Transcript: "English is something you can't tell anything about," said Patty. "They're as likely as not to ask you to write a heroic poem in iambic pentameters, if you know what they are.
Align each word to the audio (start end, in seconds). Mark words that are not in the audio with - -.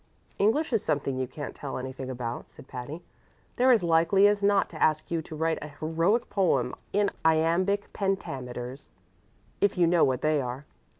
"English 0.39 0.73
is 0.73 0.83
something 0.83 1.19
you 1.19 1.27
can't 1.27 1.53
tell 1.53 1.77
anything 1.77 2.09
about," 2.09 2.49
said 2.49 2.67
Patty. 2.67 3.03
"They're 3.55 3.69
as 3.69 3.83
likely 3.83 4.27
as 4.27 4.41
not 4.41 4.67
to 4.71 4.81
ask 4.81 5.11
you 5.11 5.21
to 5.21 5.35
write 5.35 5.59
a 5.61 5.67
heroic 5.79 6.27
poem 6.27 6.73
in 6.91 7.11
iambic 7.23 7.93
pentameters, 7.93 8.87
if 9.59 9.77
you 9.77 9.85
know 9.85 10.03
what 10.03 10.21
they 10.23 10.41
are. 10.41 10.65